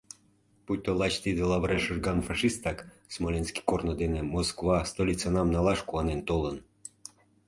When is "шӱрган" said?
1.85-2.19